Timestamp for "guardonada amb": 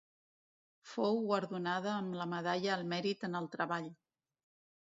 1.27-2.17